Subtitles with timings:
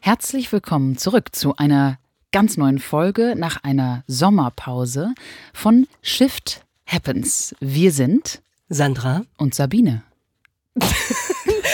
[0.00, 1.98] Herzlich willkommen zurück zu einer
[2.32, 5.14] ganz neuen Folge nach einer Sommerpause
[5.54, 7.54] von Shift Happens.
[7.60, 9.22] Wir sind Sandra?
[9.38, 10.02] und Sabine.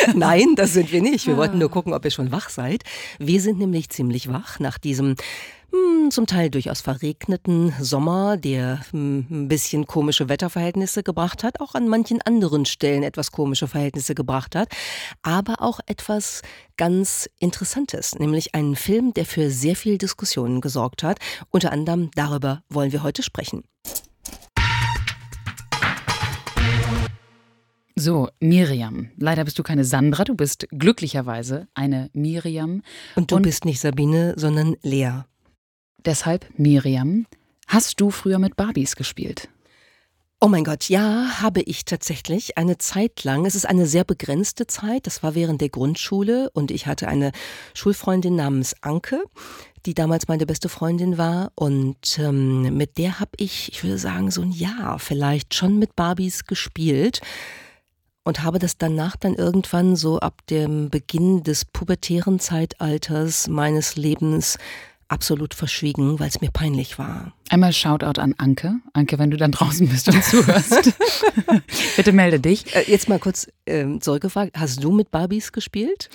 [0.15, 1.27] Nein, das sind wir nicht.
[1.27, 2.83] Wir wollten nur gucken, ob ihr schon wach seid.
[3.19, 5.15] Wir sind nämlich ziemlich wach nach diesem
[5.73, 11.75] hm, zum Teil durchaus verregneten Sommer, der hm, ein bisschen komische Wetterverhältnisse gebracht hat, auch
[11.75, 14.69] an manchen anderen Stellen etwas komische Verhältnisse gebracht hat,
[15.23, 16.43] aber auch etwas
[16.77, 21.19] ganz Interessantes, nämlich einen Film, der für sehr viel Diskussionen gesorgt hat.
[21.51, 23.65] Unter anderem darüber wollen wir heute sprechen.
[27.97, 29.11] So, Miriam.
[29.17, 32.83] Leider bist du keine Sandra, du bist glücklicherweise eine Miriam.
[33.15, 35.23] Und du Und- bist nicht Sabine, sondern Lea.
[36.05, 37.27] Deshalb, Miriam,
[37.69, 39.49] hast du früher mit Barbies gespielt?
[40.41, 43.47] Oh mein Gott, ja, habe ich tatsächlich eine Zeit lang.
[43.47, 45.07] Es ist eine sehr begrenzte Zeit.
[45.07, 47.31] Das war während der Grundschule und ich hatte eine
[47.73, 49.23] Schulfreundin namens Anke,
[49.87, 54.31] die damals meine beste Freundin war und ähm, mit der habe ich, ich würde sagen,
[54.31, 57.21] so ein Jahr vielleicht schon mit Barbies gespielt
[58.25, 64.59] und habe das danach dann irgendwann so ab dem Beginn des pubertären Zeitalters meines Lebens
[65.09, 67.35] absolut verschwiegen, weil es mir peinlich war.
[67.51, 68.77] Einmal Shoutout an Anke.
[68.95, 70.93] Anke, wenn du dann draußen bist und zuhörst.
[71.97, 72.75] Bitte melde dich.
[72.75, 76.09] Äh, jetzt mal kurz ähm, zurückgefragt, hast du mit Barbies gespielt?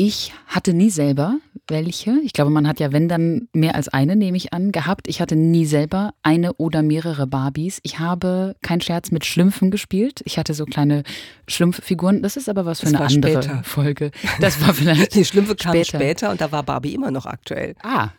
[0.00, 2.20] Ich hatte nie selber welche.
[2.22, 5.08] Ich glaube, man hat ja, wenn dann mehr als eine, nehme ich an, gehabt.
[5.08, 7.80] Ich hatte nie selber eine oder mehrere Barbies.
[7.82, 10.20] Ich habe, kein Scherz, mit Schlümpfen gespielt.
[10.24, 11.02] Ich hatte so kleine
[11.48, 12.22] Schlumpffiguren.
[12.22, 13.64] Das ist aber was für Das eine andere später.
[13.64, 14.12] Folge.
[14.40, 15.14] Das war vielleicht.
[15.16, 15.98] Die Schlümpfe kamen Später.
[15.98, 16.30] später.
[16.30, 17.74] und da war Barbie immer noch aktuell.
[17.82, 18.10] Ah.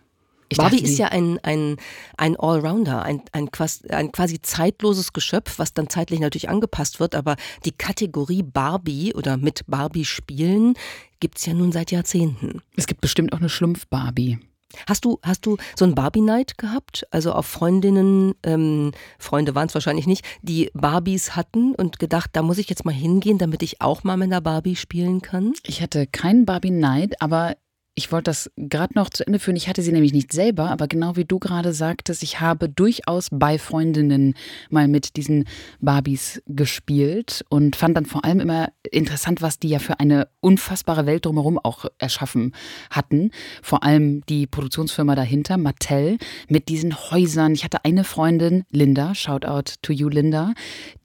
[0.50, 1.78] Ich Barbie dachte, ist ja ein, ein,
[2.18, 3.50] ein Allrounder, ein, ein,
[3.90, 7.36] ein quasi zeitloses Geschöpf, was dann zeitlich natürlich angepasst wird, aber
[7.66, 10.74] die Kategorie Barbie oder mit Barbie spielen
[11.20, 12.62] gibt's ja nun seit Jahrzehnten.
[12.76, 14.40] Es gibt bestimmt auch eine Schlumpf-Barbie.
[14.88, 17.08] Hast du, hast du so ein Barbie-Night gehabt?
[17.12, 22.44] Also auf Freundinnen, ähm, Freunde waren es wahrscheinlich nicht, die Barbies hatten und gedacht, da
[22.44, 25.54] muss ich jetzt mal hingehen, damit ich auch mal mit einer Barbie spielen kann?
[25.66, 27.56] Ich hatte keinen Barbie Night, aber
[28.00, 29.58] ich wollte das gerade noch zu Ende führen.
[29.58, 33.28] Ich hatte sie nämlich nicht selber, aber genau wie du gerade sagtest, ich habe durchaus
[33.30, 34.36] bei Freundinnen
[34.70, 35.44] mal mit diesen
[35.82, 41.06] Barbies gespielt und fand dann vor allem immer interessant, was die ja für eine unfassbare
[41.06, 42.56] Welt drumherum auch erschaffen
[42.90, 43.32] hatten.
[43.62, 47.52] Vor allem die Produktionsfirma dahinter, Mattel, mit diesen Häusern.
[47.54, 50.54] Ich hatte eine Freundin, Linda, Shoutout to you, Linda,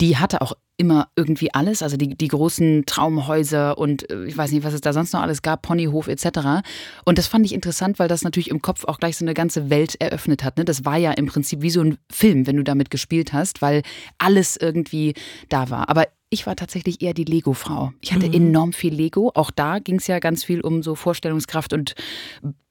[0.00, 4.50] die hatte auch immer irgendwie alles, also die, die großen Traumhäuser und äh, ich weiß
[4.52, 6.64] nicht, was es da sonst noch alles gab, Ponyhof etc.
[7.04, 9.70] Und das fand ich interessant, weil das natürlich im Kopf auch gleich so eine ganze
[9.70, 10.56] Welt eröffnet hat.
[10.56, 10.64] Ne?
[10.64, 13.82] Das war ja im Prinzip wie so ein Film, wenn du damit gespielt hast, weil
[14.18, 15.14] alles irgendwie
[15.48, 15.88] da war.
[15.88, 17.92] Aber ich war tatsächlich eher die Lego-Frau.
[18.00, 19.30] Ich hatte enorm viel Lego.
[19.34, 21.94] Auch da ging es ja ganz viel um so Vorstellungskraft und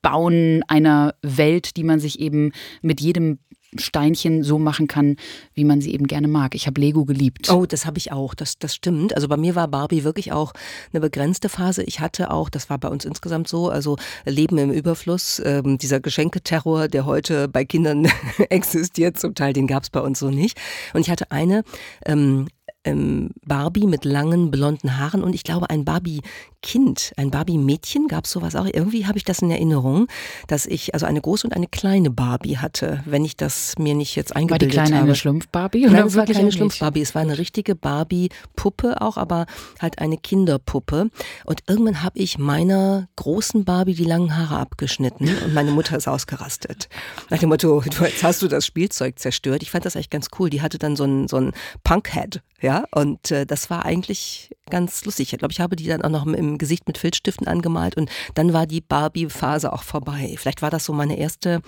[0.02, 3.40] Bauen einer Welt, die man sich eben mit jedem
[3.80, 5.18] Steinchen so machen kann,
[5.54, 6.56] wie man sie eben gerne mag.
[6.56, 7.52] Ich habe Lego geliebt.
[7.52, 9.16] Oh, das habe ich auch, das, das stimmt.
[9.16, 10.54] Also bei mir war Barbie wirklich auch
[10.92, 11.84] eine begrenzte Phase.
[11.84, 16.00] Ich hatte auch, das war bei uns insgesamt so, also Leben im Überfluss, ähm, dieser
[16.00, 18.08] Geschenketerror, der heute bei Kindern
[18.50, 20.60] existiert, zum Teil, den gab es bei uns so nicht.
[20.94, 21.64] Und ich hatte eine
[22.06, 22.48] ähm,
[22.86, 28.32] ähm, Barbie mit langen blonden Haaren und ich glaube ein Barbie-Kind, ein Barbie-Mädchen, gab es
[28.32, 28.66] sowas auch.
[28.66, 30.08] Irgendwie habe ich das in Erinnerung,
[30.48, 34.16] dass ich also eine große und eine kleine Barbie hatte, wenn ich das mir nicht
[34.16, 35.06] jetzt war die eingebildet Kleine habe.
[35.06, 35.86] eine Schlumpf-Barbie?
[35.88, 36.52] Nein, es war keine?
[36.52, 39.46] Schlumpf-Barbie, es war eine richtige Barbie-Puppe auch, aber
[39.82, 41.10] halt eine Kinderpuppe.
[41.46, 46.08] Und irgendwann habe ich meiner großen Barbie die langen Haare abgeschnitten und meine Mutter ist
[46.08, 46.90] ausgerastet.
[47.30, 49.64] Nach dem Motto, jetzt hast du das Spielzeug zerstört.
[49.64, 50.50] Ich fand das eigentlich ganz cool.
[50.50, 55.06] Die hatte dann so ein, so ein Punk-Head, ja, und äh, das war eigentlich ganz
[55.06, 55.34] lustig.
[55.34, 58.54] Ich glaube, ich habe die dann auch noch im Gesicht mit Filzstiften angemalt und dann
[58.54, 60.36] war die Barbie-Phase auch vorbei.
[60.38, 61.62] Vielleicht war das so meine erste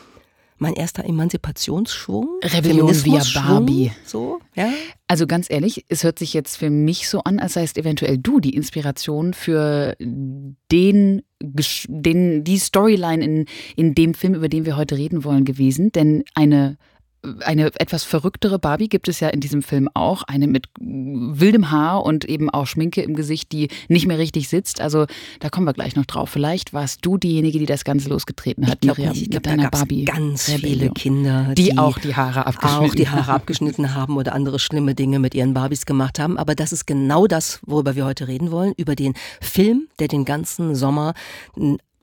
[0.58, 2.40] mein erster Emanzipationsschwung.
[2.42, 3.92] Rebellion via Barbie.
[4.06, 4.72] So, ja.
[5.08, 8.40] Also ganz ehrlich, es hört sich jetzt für mich so an, als seist eventuell du
[8.40, 14.98] die Inspiration für den, den die Storyline in, in dem Film, über den wir heute
[14.98, 15.92] reden wollen, gewesen.
[15.92, 16.78] Denn eine
[17.42, 20.24] eine etwas verrücktere Barbie gibt es ja in diesem Film auch.
[20.24, 24.82] Eine mit wildem Haar und eben auch Schminke im Gesicht, die nicht mehr richtig sitzt.
[24.82, 25.06] Also
[25.40, 26.30] da kommen wir gleich noch drauf.
[26.30, 29.18] Vielleicht warst du diejenige, die das Ganze losgetreten hat, Ich Miriam, nicht.
[29.18, 30.06] Ich mit glaube, da deiner Barbie.
[30.06, 33.36] ganz viele Kinder, Die auch die Haare abgeschnitten auch die Haare haben.
[33.36, 36.38] abgeschnitten haben oder andere schlimme Dinge mit ihren Barbies gemacht haben.
[36.38, 38.74] Aber das ist genau das, worüber wir heute reden wollen.
[38.78, 41.14] Über den Film, der den ganzen Sommer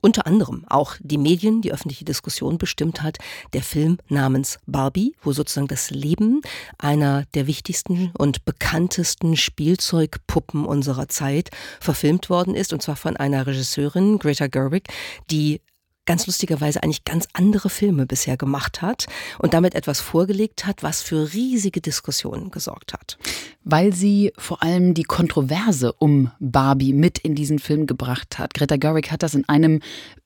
[0.03, 3.17] unter anderem auch die Medien, die öffentliche Diskussion bestimmt hat,
[3.53, 6.41] der Film namens Barbie, wo sozusagen das Leben
[6.77, 13.47] einer der wichtigsten und bekanntesten Spielzeugpuppen unserer Zeit verfilmt worden ist, und zwar von einer
[13.47, 14.89] Regisseurin, Greta Gerwig,
[15.31, 15.61] die
[16.05, 19.05] ganz lustigerweise eigentlich ganz andere Filme bisher gemacht hat
[19.39, 23.17] und damit etwas vorgelegt hat, was für riesige Diskussionen gesorgt hat.
[23.63, 28.53] Weil sie vor allem die Kontroverse um Barbie mit in diesen Film gebracht hat.
[28.53, 29.81] Greta Gerwig hat das in einem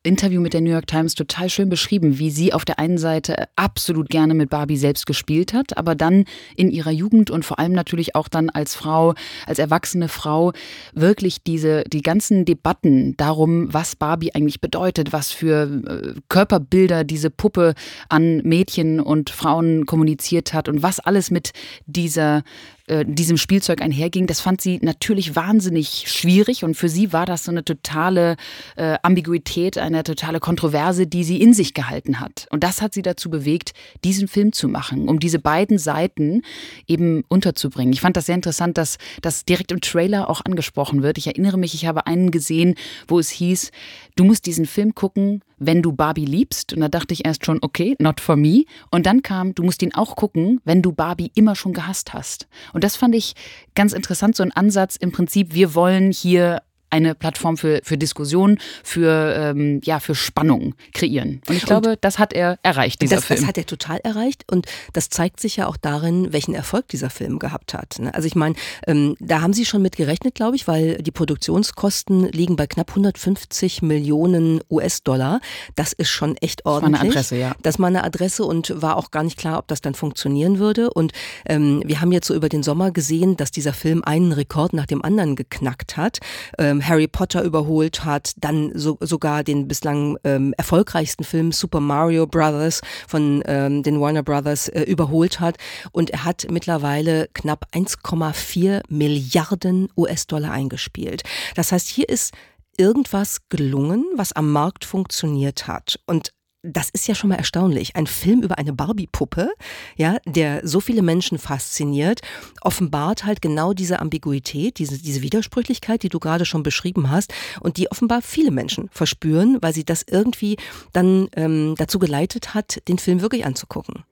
[0.07, 3.47] Interview mit der New York Times total schön beschrieben, wie sie auf der einen Seite
[3.55, 6.25] absolut gerne mit Barbie selbst gespielt hat, aber dann
[6.55, 9.13] in ihrer Jugend und vor allem natürlich auch dann als Frau,
[9.45, 10.53] als erwachsene Frau
[10.93, 17.29] wirklich diese, die ganzen Debatten darum, was Barbie eigentlich bedeutet, was für äh, Körperbilder diese
[17.29, 17.75] Puppe
[18.09, 21.51] an Mädchen und Frauen kommuniziert hat und was alles mit
[21.85, 22.43] dieser
[22.87, 27.43] äh, diesem Spielzeug einherging, das fand sie natürlich wahnsinnig schwierig und für sie war das
[27.43, 28.37] so eine totale
[28.75, 32.47] äh, Ambiguität, eine totale Kontroverse, die sie in sich gehalten hat.
[32.49, 33.73] Und das hat sie dazu bewegt,
[34.03, 36.43] diesen Film zu machen, um diese beiden Seiten
[36.87, 37.93] eben unterzubringen.
[37.93, 41.17] Ich fand das sehr interessant, dass das direkt im Trailer auch angesprochen wird.
[41.17, 42.75] Ich erinnere mich, ich habe einen gesehen,
[43.07, 43.71] wo es hieß,
[44.15, 46.73] du musst diesen Film gucken, wenn du Barbie liebst.
[46.73, 48.63] Und da dachte ich erst schon, okay, not for me.
[48.91, 52.47] Und dann kam, du musst ihn auch gucken, wenn du Barbie immer schon gehasst hast.
[52.73, 53.33] Und das fand ich
[53.75, 58.59] ganz interessant, so ein Ansatz im Prinzip, wir wollen hier eine Plattform für, für Diskussion,
[58.83, 61.41] für, ähm, ja, für Spannung kreieren.
[61.47, 63.39] Und ich glaube, und das hat er erreicht, dieser das, Film.
[63.39, 67.09] Das hat er total erreicht und das zeigt sich ja auch darin, welchen Erfolg dieser
[67.09, 67.99] Film gehabt hat.
[67.99, 68.13] Ne?
[68.13, 68.55] Also ich meine,
[68.85, 72.89] ähm, da haben Sie schon mit gerechnet, glaube ich, weil die Produktionskosten liegen bei knapp
[72.89, 75.41] 150 Millionen US-Dollar.
[75.75, 76.91] Das ist schon echt ordentlich.
[76.91, 77.55] Das war eine Adresse, ja.
[77.63, 80.89] Das war eine Adresse und war auch gar nicht klar, ob das dann funktionieren würde.
[80.93, 81.11] Und
[81.45, 84.85] ähm, wir haben jetzt so über den Sommer gesehen, dass dieser Film einen Rekord nach
[84.85, 86.19] dem anderen geknackt hat.
[86.57, 91.79] Ähm, ähm, Harry Potter überholt hat, dann so, sogar den bislang ähm, erfolgreichsten Film Super
[91.79, 95.57] Mario Brothers von ähm, den Warner Brothers äh, überholt hat.
[95.91, 101.23] Und er hat mittlerweile knapp 1,4 Milliarden US-Dollar eingespielt.
[101.55, 102.33] Das heißt, hier ist
[102.77, 105.99] irgendwas gelungen, was am Markt funktioniert hat.
[106.05, 106.31] Und
[106.67, 107.95] das ist ja schon mal erstaunlich.
[107.95, 109.49] Ein Film über eine Barbie-Puppe,
[109.95, 112.21] ja, der so viele Menschen fasziniert,
[112.61, 117.77] offenbart halt genau diese Ambiguität, diese, diese Widersprüchlichkeit, die du gerade schon beschrieben hast und
[117.77, 120.57] die offenbar viele Menschen verspüren, weil sie das irgendwie
[120.93, 124.03] dann ähm, dazu geleitet hat, den Film wirklich anzugucken.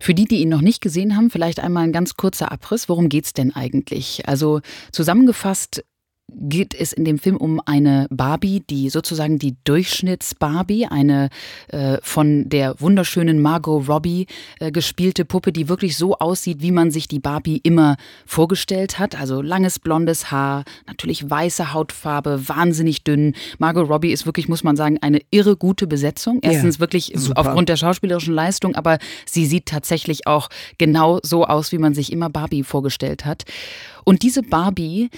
[0.00, 2.88] Für die, die ihn noch nicht gesehen haben, vielleicht einmal ein ganz kurzer Abriss.
[2.88, 4.28] Worum geht es denn eigentlich?
[4.28, 4.60] Also
[4.92, 5.84] zusammengefasst
[6.34, 11.28] geht es in dem Film um eine Barbie, die sozusagen die Durchschnitts-Barbie, eine
[11.68, 14.26] äh, von der wunderschönen Margot Robbie
[14.60, 17.96] äh, gespielte Puppe, die wirklich so aussieht, wie man sich die Barbie immer
[18.26, 19.18] vorgestellt hat.
[19.18, 23.34] Also langes blondes Haar, natürlich weiße Hautfarbe, wahnsinnig dünn.
[23.58, 26.40] Margot Robbie ist wirklich, muss man sagen, eine irre gute Besetzung.
[26.42, 27.40] Erstens ja, wirklich super.
[27.40, 30.48] aufgrund der schauspielerischen Leistung, aber sie sieht tatsächlich auch
[30.78, 33.44] genau so aus, wie man sich immer Barbie vorgestellt hat.
[34.04, 35.10] Und diese Barbie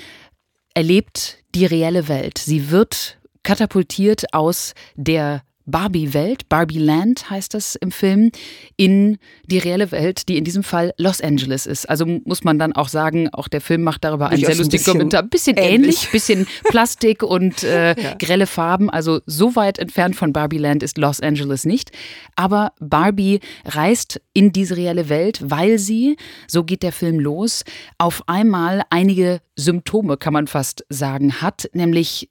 [0.77, 2.37] erlebt die reelle Welt.
[2.37, 8.31] Sie wird katapultiert aus der Barbie-Welt, Barbie-Land heißt das im Film,
[8.77, 11.91] in die reelle Welt, die in diesem Fall Los Angeles ist.
[11.91, 15.23] Also muss man dann auch sagen, auch der Film macht darüber einen sehr lustigen Kommentar.
[15.23, 18.15] Ein bisschen ähnlich, ähnlich bisschen Plastik und äh, ja.
[18.15, 18.91] grelle Farben.
[18.91, 21.91] Also so weit entfernt von Barbie-Land ist Los Angeles nicht.
[22.37, 27.65] Aber Barbie reist in diese reelle Welt, weil sie, so geht der Film los,
[27.99, 32.31] auf einmal einige Symptome, kann man fast sagen, hat, nämlich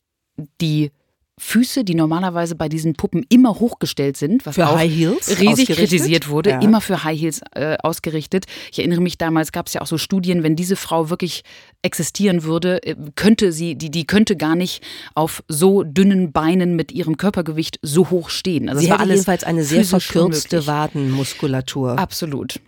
[0.62, 0.92] die
[1.38, 5.68] Füße, die normalerweise bei diesen Puppen immer hochgestellt sind, was für auch High Heels riesig
[5.68, 6.62] kritisiert wurde, ja.
[6.62, 8.46] immer für High Heels äh, ausgerichtet.
[8.72, 11.44] Ich erinnere mich damals gab es ja auch so Studien, wenn diese Frau wirklich
[11.82, 14.82] existieren würde, äh, könnte sie, die, die könnte gar nicht
[15.14, 18.70] auf so dünnen Beinen mit ihrem Körpergewicht so hoch stehen.
[18.70, 22.00] Also sie war alles jedenfalls eine sehr verkürzte Wadenmuskulatur.
[22.00, 22.62] Absolut.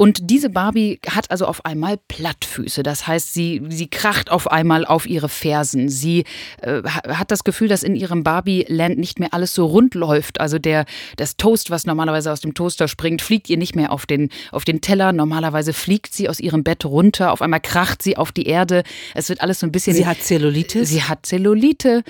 [0.00, 2.84] Und diese Barbie hat also auf einmal Plattfüße.
[2.84, 5.88] Das heißt, sie, sie kracht auf einmal auf ihre Fersen.
[5.88, 6.22] Sie
[6.62, 10.40] äh, hat das Gefühl, dass in ihrem Barbie-Land nicht mehr alles so rund läuft.
[10.40, 10.84] Also der,
[11.16, 14.64] das Toast, was normalerweise aus dem Toaster springt, fliegt ihr nicht mehr auf den, auf
[14.64, 15.12] den Teller.
[15.12, 17.32] Normalerweise fliegt sie aus ihrem Bett runter.
[17.32, 18.84] Auf einmal kracht sie auf die Erde.
[19.16, 19.96] Es wird alles so ein bisschen.
[19.96, 20.90] Sie hat Zellulitis.
[20.90, 22.04] Sie hat Zellulite.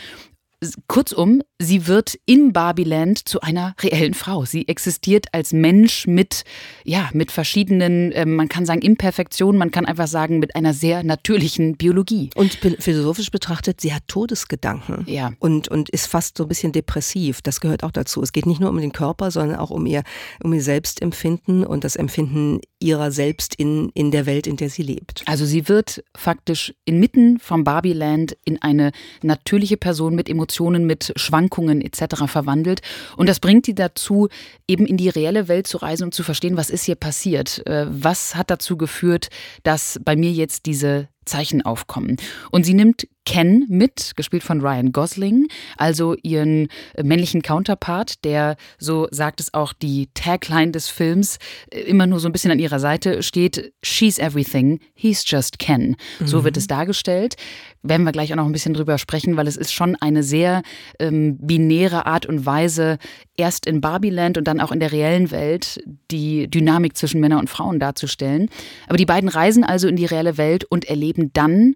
[0.88, 4.44] Kurzum, sie wird in Barbieland zu einer reellen Frau.
[4.44, 6.44] Sie existiert als Mensch mit,
[6.84, 11.04] ja, mit verschiedenen, äh, man kann sagen Imperfektionen, man kann einfach sagen mit einer sehr
[11.04, 12.30] natürlichen Biologie.
[12.34, 15.04] Und philosophisch betrachtet, sie hat Todesgedanken.
[15.06, 15.32] Ja.
[15.38, 17.40] Und, und ist fast so ein bisschen depressiv.
[17.42, 18.20] Das gehört auch dazu.
[18.22, 20.02] Es geht nicht nur um den Körper, sondern auch um ihr,
[20.42, 24.82] um ihr Selbstempfinden und das Empfinden ihrer selbst in, in der Welt, in der sie
[24.82, 25.22] lebt.
[25.26, 28.92] Also sie wird faktisch inmitten vom Barbieland in eine
[29.22, 32.26] natürliche Person mit Emotionen, mit Schwankungen etc.
[32.26, 32.80] verwandelt.
[33.16, 34.28] Und das bringt sie dazu,
[34.68, 37.66] eben in die reelle Welt zu reisen und zu verstehen, was ist hier passiert.
[37.66, 39.28] Äh, was hat dazu geführt,
[39.62, 42.16] dass bei mir jetzt diese Zeichen aufkommen.
[42.50, 46.68] Und sie nimmt Ken mit, gespielt von Ryan Gosling, also ihren
[47.02, 51.36] männlichen Counterpart, der, so sagt es auch die Tagline des Films,
[51.70, 55.96] immer nur so ein bisschen an ihrer Seite steht, She's everything, he's just Ken.
[56.24, 56.44] So mhm.
[56.44, 57.36] wird es dargestellt.
[57.82, 60.62] Werden wir gleich auch noch ein bisschen drüber sprechen, weil es ist schon eine sehr
[60.98, 62.96] ähm, binäre Art und Weise,
[63.36, 67.50] erst in Barbieland und dann auch in der reellen Welt die Dynamik zwischen Männern und
[67.50, 68.48] Frauen darzustellen.
[68.86, 71.74] Aber die beiden reisen also in die reelle Welt und erleben dann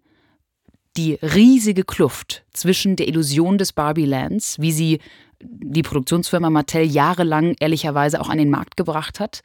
[0.97, 5.01] die riesige Kluft zwischen der Illusion des Barbie-Lands, wie sie
[5.41, 9.41] die Produktionsfirma Mattel jahrelang ehrlicherweise auch an den Markt gebracht hat,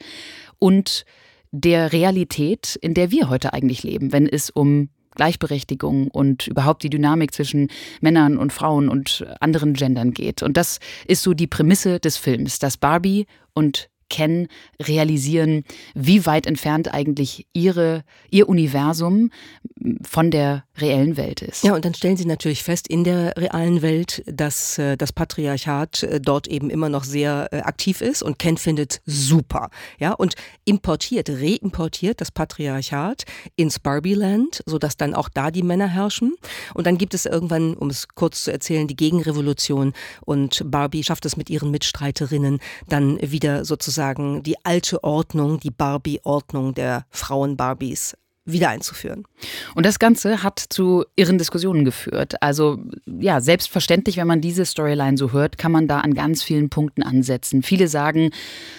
[0.58, 1.04] und
[1.50, 6.90] der Realität, in der wir heute eigentlich leben, wenn es um Gleichberechtigung und überhaupt die
[6.90, 7.68] Dynamik zwischen
[8.00, 10.42] Männern und Frauen und anderen Gendern geht.
[10.42, 14.48] Und das ist so die Prämisse des Films, dass Barbie und Ken
[14.80, 15.64] realisieren,
[15.94, 19.30] wie weit entfernt eigentlich ihre, ihr Universum
[20.02, 21.64] von der reellen Welt ist.
[21.64, 26.02] Ja, und dann stellen Sie natürlich fest in der realen Welt, dass äh, das Patriarchat
[26.02, 29.70] äh, dort eben immer noch sehr äh, aktiv ist und Ken findet super.
[29.98, 33.24] Ja, und importiert, reimportiert das Patriarchat
[33.56, 36.34] ins Barbieland, sodass dann auch da die Männer herrschen.
[36.74, 39.92] Und dann gibt es irgendwann, um es kurz zu erzählen, die Gegenrevolution
[40.24, 46.74] und Barbie schafft es mit ihren Mitstreiterinnen dann wieder sozusagen die alte Ordnung, die Barbie-Ordnung
[46.74, 48.16] der Frauen-Barbies
[48.50, 49.24] wieder einzuführen.
[49.74, 52.42] Und das Ganze hat zu irren Diskussionen geführt.
[52.42, 56.70] Also ja, selbstverständlich, wenn man diese Storyline so hört, kann man da an ganz vielen
[56.70, 57.62] Punkten ansetzen.
[57.62, 58.30] Viele sagen,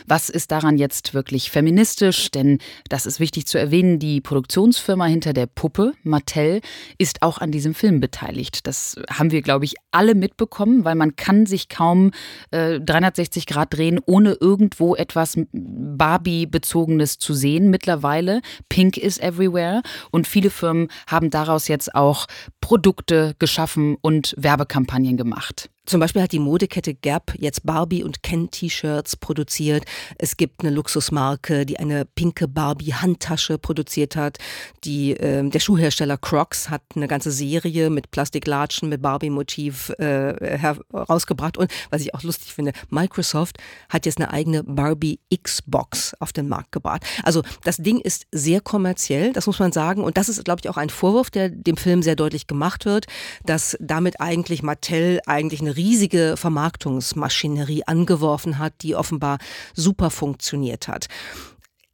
[0.08, 2.32] was ist daran jetzt wirklich feministisch?
[2.32, 2.58] Denn
[2.90, 6.62] das ist wichtig zu erwähnen, die Produktionsfirma hinter der Puppe, Mattel,
[6.98, 8.66] ist auch an diesem Film beteiligt.
[8.68, 12.12] Das haben wir, glaube ich, alle mitbekommen, weil man kann sich kaum
[12.52, 17.70] äh, 360 Grad drehen, ohne irgendwo etwas Barbie-bezogenes zu sehen.
[17.70, 22.26] Mittlerweile, Pink is everywhere Everywhere und viele Firmen haben daraus jetzt auch
[22.62, 25.70] Produkte geschaffen und Werbekampagnen gemacht.
[25.90, 29.86] Zum Beispiel hat die Modekette Gap jetzt Barbie und Ken T-Shirts produziert.
[30.20, 34.38] Es gibt eine Luxusmarke, die eine pinke Barbie Handtasche produziert hat.
[34.84, 41.58] Die, äh, der Schuhhersteller Crocs hat eine ganze Serie mit Plastiklatschen, mit Barbie-Motiv äh, herausgebracht.
[41.58, 43.58] Und was ich auch lustig finde, Microsoft
[43.90, 47.04] hat jetzt eine eigene Barbie Xbox auf den Markt gebracht.
[47.24, 50.04] Also das Ding ist sehr kommerziell, das muss man sagen.
[50.04, 53.08] Und das ist, glaube ich, auch ein Vorwurf, der dem Film sehr deutlich gemacht wird,
[53.44, 59.38] dass damit eigentlich Mattel eigentlich eine riesige Vermarktungsmaschinerie angeworfen hat, die offenbar
[59.74, 61.08] super funktioniert hat.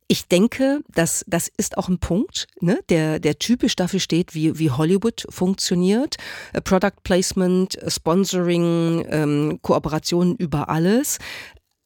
[0.08, 4.60] Ich denke, dass das ist auch ein Punkt, ne, der, der typisch dafür steht, wie,
[4.60, 6.18] wie Hollywood funktioniert.
[6.54, 11.18] Äh, Product Placement, Sponsoring, ähm, Kooperationen über alles.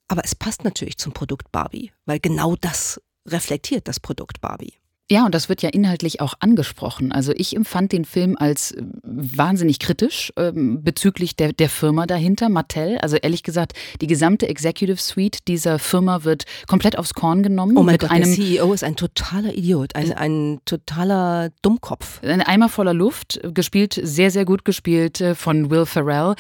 [0.10, 4.79] Aber es passt natürlich zum Produkt Barbie, weil genau das reflektiert das Produkt Barbie.
[5.12, 7.12] Ja, und das wird ja inhaltlich auch angesprochen.
[7.12, 12.48] Also ich empfand den Film als äh, wahnsinnig kritisch ähm, bezüglich der, der Firma dahinter,
[12.48, 13.00] Mattel.
[13.00, 17.76] Also ehrlich gesagt, die gesamte Executive Suite dieser Firma wird komplett aufs Korn genommen.
[17.76, 22.22] Oh mein Gott, einem, der CEO ist ein totaler Idiot, ein, ein totaler Dummkopf.
[22.22, 26.36] Ein Eimer voller Luft, gespielt, sehr, sehr gut gespielt äh, von Will Ferrell.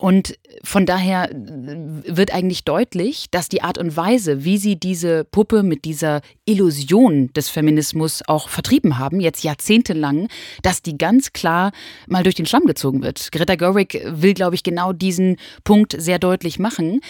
[0.00, 5.62] Und von daher wird eigentlich deutlich, dass die Art und Weise, wie sie diese Puppe
[5.62, 10.28] mit dieser Illusion des Feminismus auch vertrieben haben, jetzt jahrzehntelang,
[10.62, 11.70] dass die ganz klar
[12.08, 13.30] mal durch den Schlamm gezogen wird.
[13.30, 17.00] Greta Gerwig will, glaube ich, genau diesen Punkt sehr deutlich machen.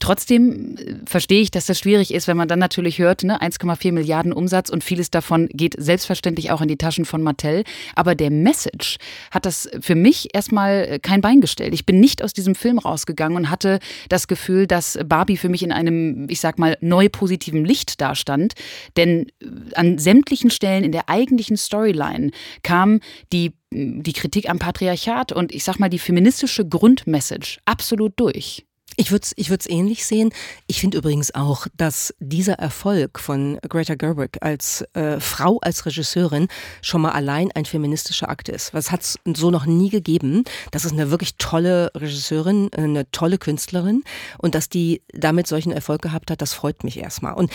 [0.00, 3.92] Trotzdem äh, verstehe ich, dass das schwierig ist, wenn man dann natürlich hört, ne, 1,4
[3.92, 7.64] Milliarden Umsatz und vieles davon geht selbstverständlich auch in die Taschen von Mattel.
[7.94, 8.98] Aber der Message
[9.30, 11.72] hat das für mich erstmal äh, kein Bein gestellt.
[11.72, 13.78] Ich bin nicht aus diesem Film rausgegangen und hatte
[14.10, 18.52] das Gefühl, dass Barbie für mich in einem, ich sag mal, neu positiven Licht dastand.
[18.98, 22.30] Denn äh, an sämtlichen Stellen in der eigentlichen Storyline
[22.62, 23.00] kam
[23.32, 28.64] die die Kritik am Patriarchat und ich sag mal die feministische Grundmessage absolut durch.
[29.00, 30.30] Ich würde es ich würd's ähnlich sehen.
[30.66, 36.48] Ich finde übrigens auch, dass dieser Erfolg von Greta Gerwig als äh, Frau, als Regisseurin
[36.82, 38.74] schon mal allein ein feministischer Akt ist.
[38.74, 40.42] Was hat es so noch nie gegeben.
[40.72, 44.02] Das ist eine wirklich tolle Regisseurin, eine tolle Künstlerin
[44.38, 47.34] und dass die damit solchen Erfolg gehabt hat, das freut mich erstmal.
[47.34, 47.52] Und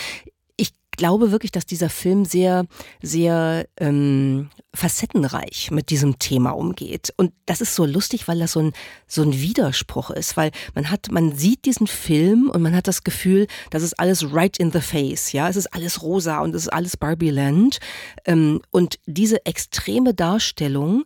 [0.96, 2.66] glaube wirklich, dass dieser Film sehr,
[3.02, 7.12] sehr ähm, facettenreich mit diesem Thema umgeht.
[7.16, 8.72] Und das ist so lustig, weil das so ein,
[9.06, 13.04] so ein Widerspruch ist, weil man hat, man sieht diesen Film und man hat das
[13.04, 16.62] Gefühl, das ist alles right in the face, ja, es ist alles rosa und es
[16.62, 17.78] ist alles Barbie Land.
[18.24, 21.04] Ähm, und diese extreme Darstellung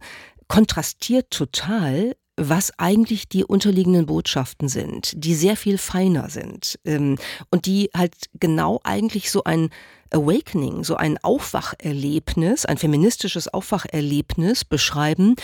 [0.49, 7.19] kontrastiert total was eigentlich die unterliegenden Botschaften sind, die sehr viel feiner sind ähm,
[7.51, 9.71] und die halt genau eigentlich so ein
[10.11, 15.35] Awakening, so ein Aufwacherlebnis, ein feministisches Aufwacherlebnis beschreiben,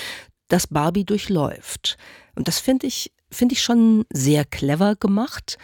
[0.49, 1.97] das Barbie durchläuft.
[2.37, 5.59] Und das finde ich, finde ich schon sehr clever gemacht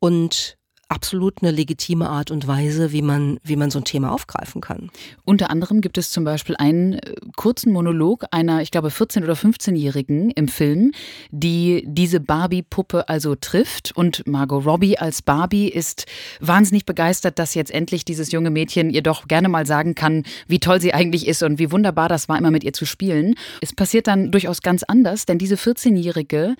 [0.00, 0.58] und
[0.92, 4.90] absolut eine legitime Art und Weise, wie man, wie man so ein Thema aufgreifen kann.
[5.24, 9.32] Unter anderem gibt es zum Beispiel einen äh, kurzen Monolog einer, ich glaube, 14- oder
[9.32, 10.92] 15-Jährigen im Film,
[11.30, 13.92] die diese Barbie-Puppe also trifft.
[13.96, 16.04] Und Margot Robbie als Barbie ist
[16.40, 20.60] wahnsinnig begeistert, dass jetzt endlich dieses junge Mädchen ihr doch gerne mal sagen kann, wie
[20.60, 23.34] toll sie eigentlich ist und wie wunderbar das war, immer mit ihr zu spielen.
[23.62, 26.54] Es passiert dann durchaus ganz anders, denn diese 14-Jährige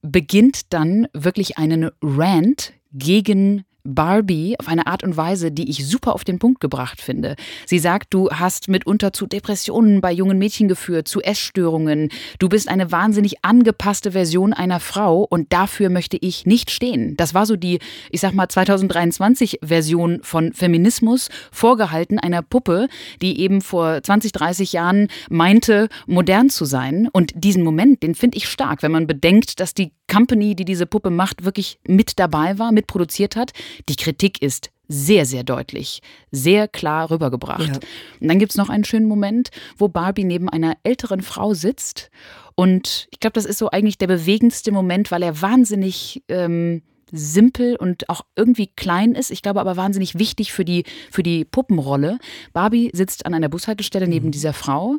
[0.00, 6.14] beginnt dann wirklich einen Rant gegen Barbie auf eine Art und Weise, die ich super
[6.14, 7.36] auf den Punkt gebracht finde.
[7.66, 12.08] Sie sagt, du hast mitunter zu Depressionen bei jungen Mädchen geführt, zu Essstörungen.
[12.38, 17.14] Du bist eine wahnsinnig angepasste Version einer Frau und dafür möchte ich nicht stehen.
[17.18, 17.78] Das war so die,
[18.10, 22.88] ich sag mal, 2023 Version von Feminismus, vorgehalten einer Puppe,
[23.20, 27.08] die eben vor 20, 30 Jahren meinte, modern zu sein.
[27.12, 30.86] Und diesen Moment, den finde ich stark, wenn man bedenkt, dass die Company, die diese
[30.86, 33.52] Puppe macht, wirklich mit dabei war, mitproduziert hat.
[33.88, 36.00] Die Kritik ist sehr, sehr deutlich,
[36.30, 37.68] sehr klar rübergebracht.
[37.68, 37.80] Ja.
[38.20, 42.10] Und dann gibt es noch einen schönen Moment, wo Barbie neben einer älteren Frau sitzt.
[42.54, 47.76] Und ich glaube, das ist so eigentlich der bewegendste Moment, weil er wahnsinnig ähm, simpel
[47.76, 49.30] und auch irgendwie klein ist.
[49.30, 52.18] Ich glaube aber wahnsinnig wichtig für die, für die Puppenrolle.
[52.52, 54.32] Barbie sitzt an einer Bushaltestelle neben mhm.
[54.32, 54.96] dieser Frau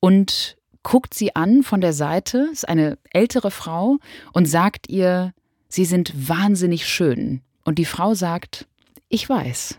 [0.00, 3.98] und guckt sie an von der Seite, ist eine ältere Frau
[4.32, 5.32] und sagt ihr,
[5.68, 7.42] sie sind wahnsinnig schön.
[7.64, 8.66] Und die Frau sagt,
[9.08, 9.78] ich weiß.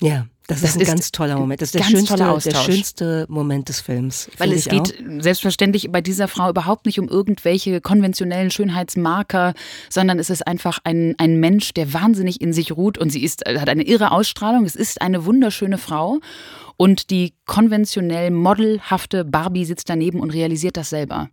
[0.00, 0.26] Ja.
[0.50, 1.62] Das, das ist ein ganz toller Moment.
[1.62, 4.28] Das ist der schönste, der schönste Moment des Films.
[4.36, 5.22] Weil es geht auch.
[5.22, 9.54] selbstverständlich bei dieser Frau überhaupt nicht um irgendwelche konventionellen Schönheitsmarker,
[9.88, 13.44] sondern es ist einfach ein, ein Mensch, der wahnsinnig in sich ruht und sie ist,
[13.46, 14.64] hat eine irre Ausstrahlung.
[14.64, 16.18] Es ist eine wunderschöne Frau.
[16.76, 21.28] Und die konventionell modelhafte Barbie sitzt daneben und realisiert das selber.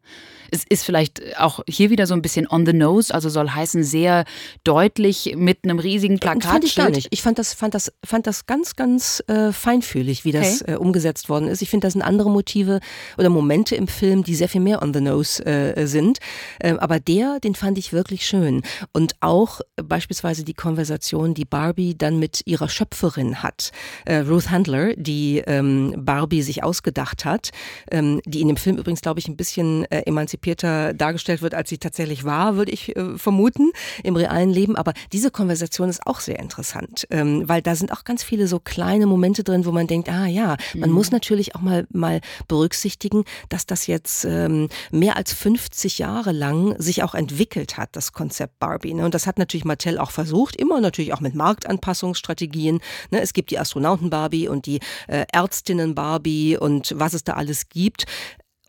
[0.51, 3.83] Es ist vielleicht auch hier wieder so ein bisschen on the nose, also soll heißen
[3.83, 4.25] sehr
[4.63, 6.43] deutlich mit einem riesigen Plakat.
[6.43, 7.07] Fand ich gar nicht.
[7.12, 10.73] Ich fand das, fand das, fand das ganz, ganz äh, feinfühlig, wie das okay.
[10.73, 11.62] äh, umgesetzt worden ist.
[11.62, 12.79] Ich finde, das sind andere Motive
[13.17, 16.19] oder Momente im Film, die sehr viel mehr on the nose äh, sind.
[16.62, 18.62] Ähm, aber der, den fand ich wirklich schön.
[18.93, 23.71] Und auch beispielsweise die Konversation, die Barbie dann mit ihrer Schöpferin hat.
[24.05, 27.51] Äh, Ruth Handler, die ähm, Barbie sich ausgedacht hat,
[27.91, 30.01] ähm, die in dem Film übrigens, glaube ich, ein bisschen äh,
[30.38, 33.71] emanzipierter dargestellt wird, als sie tatsächlich war, würde ich äh, vermuten,
[34.04, 34.76] im realen Leben.
[34.76, 38.60] Aber diese Konversation ist auch sehr interessant, ähm, weil da sind auch ganz viele so
[38.60, 40.95] kleine Momente drin, wo man denkt, ah ja, man mhm.
[40.95, 46.76] muss natürlich auch mal, mal berücksichtigen, dass das jetzt ähm, mehr als 50 Jahre lang
[46.80, 48.93] sich auch entwickelt hat, das Konzept Barbie.
[48.93, 49.06] Ne?
[49.06, 52.80] Und das hat natürlich Mattel auch versucht, immer natürlich auch mit Marktanpassungsstrategien.
[53.12, 53.21] Ne?
[53.21, 57.69] Es gibt die Astronauten Barbie und die äh, Ärztinnen Barbie und was es da alles
[57.69, 58.06] gibt.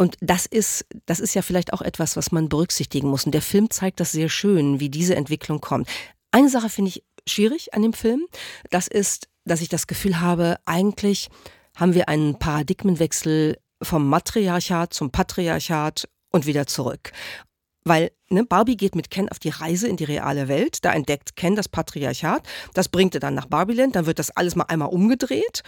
[0.00, 3.26] Und das ist, das ist ja vielleicht auch etwas, was man berücksichtigen muss.
[3.26, 5.88] Und der Film zeigt das sehr schön, wie diese Entwicklung kommt.
[6.30, 8.26] Eine Sache finde ich schwierig an dem Film.
[8.70, 11.28] Das ist, dass ich das Gefühl habe, eigentlich
[11.74, 17.12] haben wir einen Paradigmenwechsel vom Matriarchat zum Patriarchat und wieder zurück.
[17.88, 20.84] Weil ne, Barbie geht mit Ken auf die Reise in die reale Welt.
[20.84, 22.42] Da entdeckt Ken das Patriarchat.
[22.74, 23.96] Das bringt er dann nach Barbieland.
[23.96, 25.62] Dann wird das alles mal einmal umgedreht.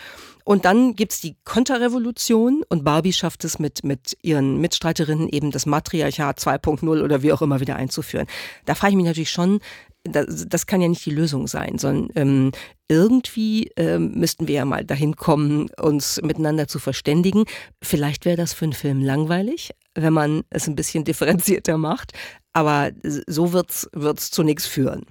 [0.45, 2.63] Und dann gibt es die Konterrevolution.
[2.69, 7.43] Und Barbie schafft es mit, mit ihren Mitstreiterinnen eben das Matriarchat 2.0 oder wie auch
[7.43, 8.27] immer wieder einzuführen.
[8.67, 9.61] Da frage ich mich natürlich schon,
[10.05, 12.53] das, das kann ja nicht die Lösung sein, sondern ähm,
[12.89, 17.45] irgendwie ähm, müssten wir ja mal dahin kommen, uns miteinander zu verständigen.
[17.83, 22.13] Vielleicht wäre das für einen Film langweilig, wenn man es ein bisschen differenzierter macht,
[22.53, 25.07] aber so wird's wird's zu nichts führen.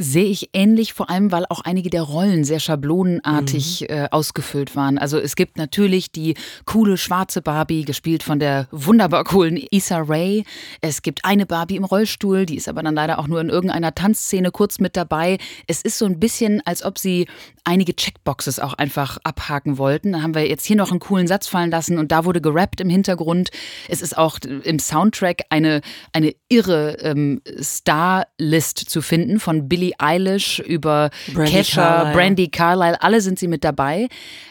[0.00, 3.96] Sehe ich ähnlich, vor allem weil auch einige der Rollen sehr schablonenartig mhm.
[3.96, 4.96] äh, ausgefüllt waren.
[4.96, 6.34] Also es gibt natürlich die
[6.66, 10.44] coole schwarze Barbie, gespielt von der wunderbar coolen Issa Rae.
[10.80, 13.92] Es gibt eine Barbie im Rollstuhl, die ist aber dann leider auch nur in irgendeiner
[13.92, 15.38] Tanzszene kurz mit dabei.
[15.66, 17.26] Es ist so ein bisschen, als ob sie
[17.64, 20.12] einige Checkboxes auch einfach abhaken wollten.
[20.12, 22.80] Dann haben wir jetzt hier noch einen coolen Satz fallen lassen und da wurde gerappt
[22.80, 23.50] im Hintergrund.
[23.88, 25.80] Es ist auch im Soundtrack eine,
[26.12, 32.14] eine irre ähm, Starlist zu finden von Billy Billie Eilish über Brandy Kesha, Carlile.
[32.14, 34.08] Brandy Carlile, alle sind sie mit dabei.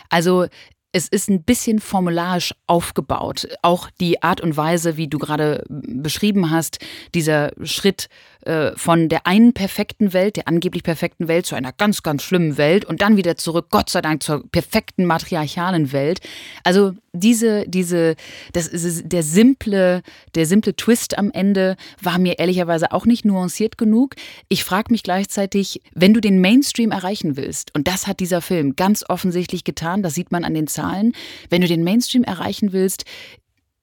[0.10, 0.48] Also
[0.94, 3.48] es ist ein bisschen formularisch aufgebaut.
[3.62, 6.80] Auch die Art und Weise, wie du gerade beschrieben hast,
[7.14, 8.08] dieser Schritt
[8.48, 12.58] äh, von der einen perfekten Welt, der angeblich perfekten Welt, zu einer ganz, ganz schlimmen
[12.58, 16.22] Welt und dann wieder zurück, Gott sei Dank, zur perfekten matriarchalen Welt.
[16.64, 18.16] Also diese, diese,
[18.54, 20.02] das ist der simple,
[20.36, 24.16] der simple Twist am Ende war mir ehrlicherweise auch nicht nuanciert genug.
[24.48, 28.76] Ich frage mich gleichzeitig, wenn du den Mainstream erreichen willst, und das hat dieser Film
[28.76, 31.12] ganz offensichtlich getan, das sieht man an den Zahlen,
[31.50, 33.04] wenn du den Mainstream erreichen willst,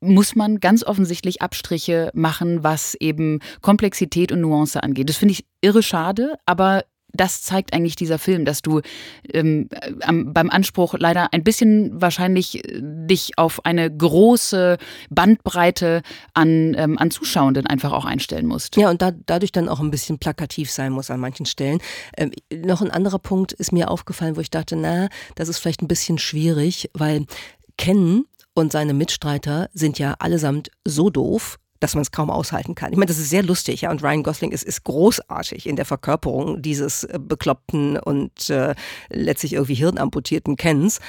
[0.04, 5.08] muss man ganz offensichtlich Abstriche machen, was eben Komplexität und Nuance angeht.
[5.08, 8.80] Das finde ich irre schade, aber das zeigt eigentlich dieser Film, dass du
[9.32, 9.68] ähm,
[10.02, 14.78] am, beim Anspruch leider ein bisschen wahrscheinlich äh, dich auf eine große
[15.10, 16.02] Bandbreite
[16.34, 18.76] an, ähm, an Zuschauenden einfach auch einstellen musst.
[18.76, 21.78] Ja, und da, dadurch dann auch ein bisschen plakativ sein muss an manchen Stellen.
[22.16, 25.82] Ähm, noch ein anderer Punkt ist mir aufgefallen, wo ich dachte, na, das ist vielleicht
[25.82, 27.26] ein bisschen schwierig, weil
[27.76, 32.92] Ken und seine Mitstreiter sind ja allesamt so doof, dass man es kaum aushalten kann.
[32.92, 35.84] Ich meine, das ist sehr lustig, ja, und Ryan Gosling ist, ist großartig in der
[35.84, 38.74] Verkörperung dieses äh, bekloppten und äh,
[39.10, 41.00] letztlich irgendwie hirnamputierten Kens.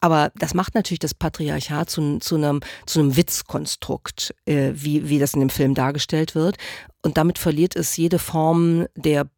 [0.00, 5.18] Aber das macht natürlich das Patriarchat zu, zu, einem, zu einem Witzkonstrukt, äh, wie, wie
[5.18, 6.56] das in dem Film dargestellt wird.
[7.06, 9.28] Und damit verliert es jede Form der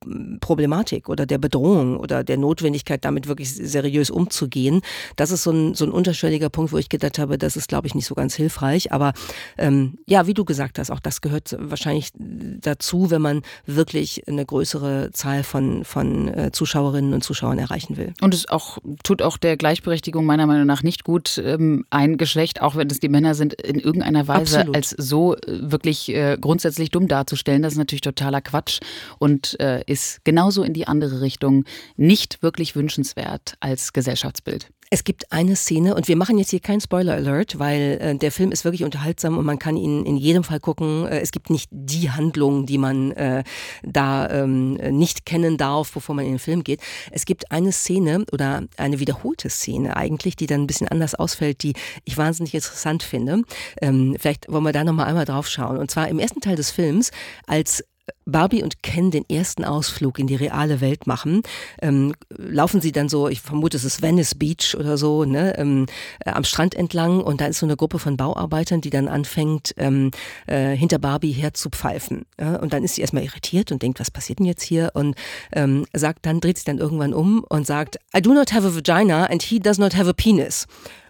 [0.41, 4.81] Problematik oder der Bedrohung oder der Notwendigkeit, damit wirklich seriös umzugehen.
[5.17, 7.87] Das ist so ein, so ein unterschwelliger Punkt, wo ich gedacht habe, das ist, glaube
[7.87, 8.91] ich, nicht so ganz hilfreich.
[8.91, 9.13] Aber
[9.59, 14.47] ähm, ja, wie du gesagt hast, auch das gehört wahrscheinlich dazu, wenn man wirklich eine
[14.47, 18.15] größere Zahl von, von äh, Zuschauerinnen und Zuschauern erreichen will.
[18.23, 22.63] Und es auch, tut auch der Gleichberechtigung meiner Meinung nach nicht gut, ähm, ein Geschlecht,
[22.63, 24.75] auch wenn es die Männer sind, in irgendeiner Weise Absolut.
[24.75, 27.58] als so äh, wirklich äh, grundsätzlich dumm darzustellen.
[27.63, 28.81] Das ist natürlich totaler Quatsch
[29.19, 31.65] und äh, ist genauso in die andere Richtung
[31.97, 34.71] nicht wirklich wünschenswert als Gesellschaftsbild.
[34.91, 38.53] Es gibt eine Szene, und wir machen jetzt hier keinen Spoiler-Alert, weil äh, der Film
[38.53, 41.07] ist wirklich unterhaltsam und man kann ihn in jedem Fall gucken.
[41.07, 43.45] Äh, es gibt nicht die Handlung, die man äh,
[43.83, 46.81] da ähm, nicht kennen darf, bevor man in den Film geht.
[47.11, 51.63] Es gibt eine Szene oder eine wiederholte Szene eigentlich, die dann ein bisschen anders ausfällt,
[51.63, 51.75] die
[52.05, 53.43] ich wahnsinnig interessant finde.
[53.83, 55.77] Ähm, vielleicht wollen wir da nochmal einmal drauf schauen.
[55.77, 57.11] Und zwar im ersten Teil des Films,
[57.47, 57.85] als
[58.25, 61.43] Barbie und Ken den ersten Ausflug in die reale Welt machen,
[61.81, 65.87] ähm, laufen sie dann so, ich vermute, es ist Venice Beach oder so, ne, ähm,
[66.21, 69.75] äh, am Strand entlang und da ist so eine Gruppe von Bauarbeitern, die dann anfängt,
[69.77, 70.11] ähm,
[70.47, 72.27] äh, hinter Barbie herzupfeifen.
[72.39, 72.57] Ja?
[72.57, 74.91] Und dann ist sie erstmal irritiert und denkt, was passiert denn jetzt hier?
[74.95, 75.15] Und
[75.53, 78.75] ähm, sagt dann, dreht sich dann irgendwann um und sagt, I do not have a
[78.75, 80.67] vagina and he does not have a penis.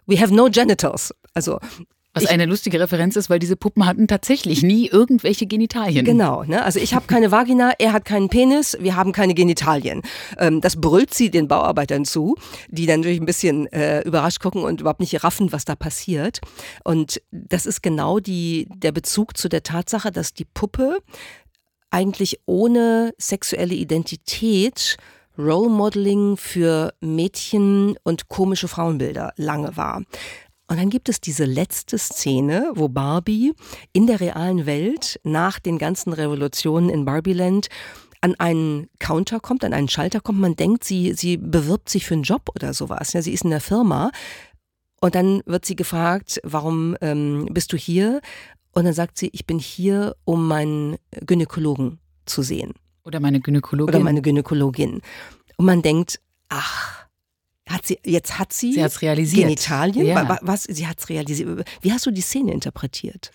[0.07, 1.15] We have no genitals.
[1.35, 1.59] Also
[2.15, 6.05] was ich, eine lustige Referenz ist, weil diese Puppen hatten tatsächlich nie irgendwelche Genitalien.
[6.05, 6.65] Genau, ne?
[6.65, 10.03] also ich habe keine Vagina, er hat keinen Penis, wir haben keine Genitalien.
[10.39, 12.35] Ähm, das brüllt sie den Bauarbeitern zu,
[12.69, 16.41] die dann natürlich ein bisschen äh, überrascht gucken und überhaupt nicht raffen, was da passiert.
[16.83, 20.99] Und das ist genau die, der Bezug zu der Tatsache, dass die Puppe
[21.91, 24.97] eigentlich ohne sexuelle Identität
[25.39, 30.03] Role Modeling für Mädchen und komische Frauenbilder lange war.
[30.69, 33.55] Und dann gibt es diese letzte Szene, wo Barbie
[33.93, 37.69] in der realen Welt nach den ganzen Revolutionen in Barbieland
[38.21, 40.41] an einen Counter kommt, an einen Schalter kommt.
[40.41, 43.13] Man denkt, sie, sie bewirbt sich für einen Job oder sowas.
[43.15, 44.11] Ja, sie ist in der Firma.
[45.01, 48.21] Und dann wird sie gefragt, warum ähm, bist du hier?
[48.73, 52.75] Und dann sagt sie, ich bin hier, um meinen Gynäkologen zu sehen.
[53.05, 53.95] Oder meine Gynäkologin.
[53.95, 55.01] Oder meine Gynäkologin.
[55.57, 57.08] Und man denkt, ach,
[57.69, 59.45] hat sie, jetzt hat sie, sie hat's realisiert.
[59.45, 60.07] Genitalien?
[60.07, 60.39] Ja.
[60.43, 61.69] Was, sie hat es realisiert.
[61.81, 63.31] Wie hast du die Szene interpretiert?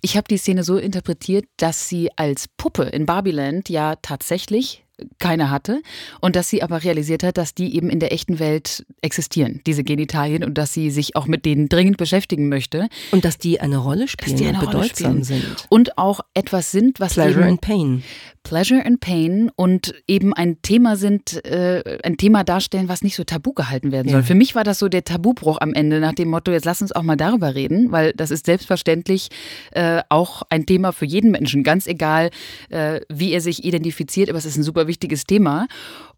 [0.00, 4.84] Ich habe die Szene so interpretiert, dass sie als Puppe in Barbieland ja tatsächlich
[5.18, 5.82] keine hatte
[6.20, 9.82] und dass sie aber realisiert hat, dass die eben in der echten Welt existieren, diese
[9.82, 12.88] Genitalien und dass sie sich auch mit denen dringend beschäftigen möchte.
[13.10, 15.24] Und dass die eine Rolle spielen die eine und Rolle bedeutsam spielen.
[15.24, 15.66] sind.
[15.68, 18.02] Und auch etwas sind, was Pleasure eben and Pain.
[18.44, 23.24] Pleasure and Pain und eben ein Thema sind, äh, ein Thema darstellen, was nicht so
[23.24, 24.20] tabu gehalten werden soll.
[24.20, 24.26] Ja.
[24.26, 26.92] Für mich war das so der Tabubruch am Ende nach dem Motto, jetzt lass uns
[26.92, 29.30] auch mal darüber reden, weil das ist selbstverständlich
[29.72, 32.30] äh, auch ein Thema für jeden Menschen, ganz egal,
[32.68, 35.66] äh, wie er sich identifiziert, aber es ist ein super wichtiges Thema.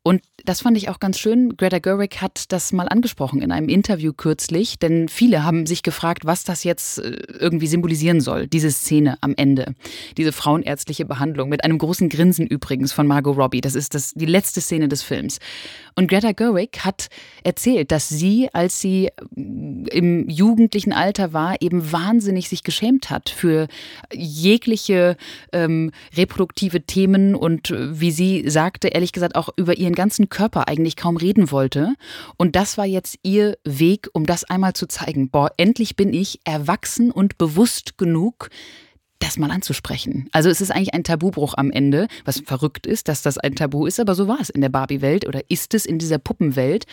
[0.02, 1.56] Und das fand ich auch ganz schön.
[1.56, 6.26] Greta Gerwig hat das mal angesprochen in einem Interview kürzlich, denn viele haben sich gefragt,
[6.26, 9.74] was das jetzt äh, irgendwie symbolisieren soll, diese Szene am Ende.
[10.16, 13.62] Diese frauenärztliche Behandlung mit einem großen Grinsen übrigens von Margot Robbie.
[13.62, 15.38] Das ist das, die letzte Szene des Films.
[15.94, 17.08] Und Greta Gerwig hat
[17.42, 23.30] erzählt, dass sie, als sie mm, im jugendlichen Alter war, eben wahnsinnig sich geschämt hat
[23.30, 23.68] für
[24.12, 25.16] jegliche
[25.52, 30.68] ähm, reproduktive Themen und äh, wie sie sagte, ehrlich gesagt auch über ihren ganzen Körper
[30.68, 31.94] eigentlich kaum reden wollte.
[32.36, 35.30] Und das war jetzt ihr Weg, um das einmal zu zeigen.
[35.30, 38.50] Boah, endlich bin ich erwachsen und bewusst genug,
[39.18, 40.28] das mal anzusprechen.
[40.32, 43.86] Also es ist eigentlich ein Tabubruch am Ende, was verrückt ist, dass das ein Tabu
[43.86, 46.84] ist, aber so war es in der Barbie-Welt oder ist es in dieser Puppenwelt.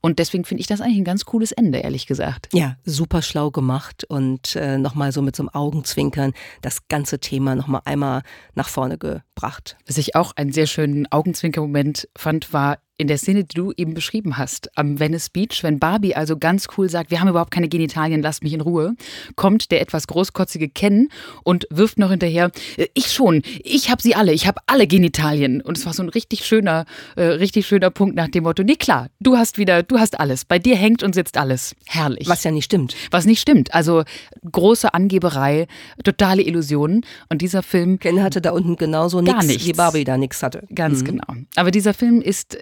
[0.00, 2.48] Und deswegen finde ich das eigentlich ein ganz cooles Ende, ehrlich gesagt.
[2.52, 7.54] Ja, super schlau gemacht und äh, nochmal so mit so einem Augenzwinkern das ganze Thema
[7.54, 8.22] nochmal einmal
[8.54, 9.76] nach vorne gebracht.
[9.86, 13.94] Was ich auch einen sehr schönen Augenzwinker-Moment fand, war in der Szene, die du eben
[13.94, 17.68] beschrieben hast, am Venice Beach, wenn Barbie also ganz cool sagt, wir haben überhaupt keine
[17.68, 18.94] Genitalien, lasst mich in Ruhe,
[19.36, 21.08] kommt der etwas großkotzige Ken
[21.42, 25.60] und wirft noch hinterher, äh, ich schon, ich habe sie alle, ich habe alle Genitalien.
[25.60, 26.86] Und es war so ein richtig schöner,
[27.16, 30.44] äh, richtig schöner Punkt nach dem Motto, nee klar, du hast wieder, du hast alles,
[30.44, 31.74] bei dir hängt und sitzt alles.
[31.86, 32.28] Herrlich.
[32.28, 32.94] Was ja nicht stimmt.
[33.10, 33.74] Was nicht stimmt.
[33.74, 34.04] Also
[34.50, 35.66] große Angeberei,
[36.04, 37.04] totale Illusionen.
[37.28, 37.98] Und dieser Film...
[37.98, 40.62] Ken hatte da unten genauso nichts, wie Barbie da nichts hatte.
[40.72, 41.06] Ganz mhm.
[41.06, 41.34] genau.
[41.56, 42.56] Aber dieser Film ist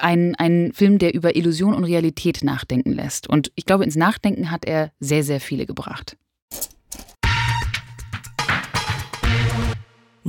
[0.00, 3.28] ein, ein Film, der über Illusion und Realität nachdenken lässt.
[3.28, 6.16] Und ich glaube, ins Nachdenken hat er sehr, sehr viele gebracht.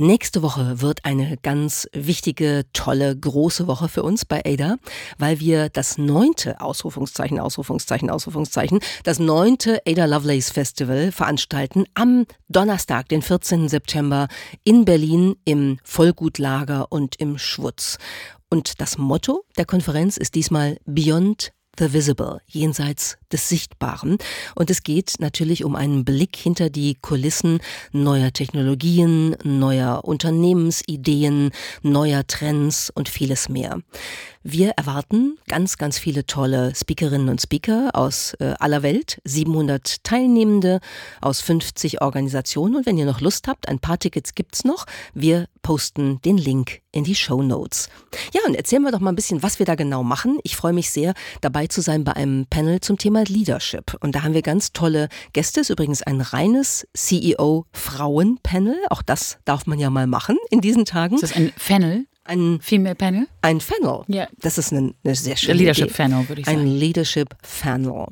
[0.02, 4.76] Nächste Woche wird eine ganz wichtige, tolle, große Woche für uns bei Ada,
[5.18, 13.10] weil wir das neunte Ausrufungszeichen, Ausrufungszeichen, Ausrufungszeichen, das neunte Ada Lovelace Festival veranstalten am Donnerstag,
[13.10, 13.68] den 14.
[13.68, 14.28] September
[14.64, 17.98] in Berlin im Vollgutlager und im Schwutz.
[18.50, 24.18] Und das Motto der Konferenz ist diesmal Beyond the Visible, jenseits des Sichtbaren.
[24.54, 27.60] Und es geht natürlich um einen Blick hinter die Kulissen
[27.92, 31.50] neuer Technologien, neuer Unternehmensideen,
[31.82, 33.80] neuer Trends und vieles mehr.
[34.42, 40.80] Wir erwarten ganz, ganz viele tolle Speakerinnen und Speaker aus äh, aller Welt, 700 Teilnehmende
[41.20, 42.76] aus 50 Organisationen.
[42.76, 44.86] Und wenn ihr noch Lust habt, ein paar Tickets gibt's noch.
[45.12, 47.90] Wir posten den Link in die Show Notes.
[48.32, 50.38] Ja, und erzählen wir doch mal ein bisschen, was wir da genau machen.
[50.42, 51.12] Ich freue mich sehr,
[51.42, 53.96] dabei zu sein bei einem Panel zum Thema Leadership.
[54.00, 55.60] Und da haben wir ganz tolle Gäste.
[55.60, 58.76] Ist übrigens ein reines CEO-Frauen-Panel.
[58.90, 61.14] Auch das darf man ja mal machen in diesen Tagen.
[61.14, 62.06] Ist das ein Panel?
[62.24, 63.26] Ein Female Panel?
[63.42, 64.02] Ein Funnel.
[64.06, 64.28] Ja.
[64.40, 65.90] Das ist eine, eine sehr schöne Leadership.
[65.90, 66.60] Funnel, würde ich sagen.
[66.60, 68.06] Ein Leadership Funnel.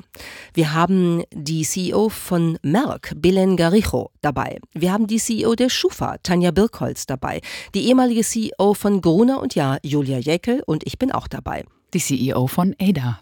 [0.55, 4.59] Wir haben die CEO von Merck, Belen Garijo, dabei.
[4.73, 7.41] Wir haben die CEO der Schufa, Tanja Birkholz, dabei.
[7.75, 11.65] Die ehemalige CEO von Gruner und Ja, Julia Jäckel und ich bin auch dabei.
[11.95, 13.21] Die CEO von Ada.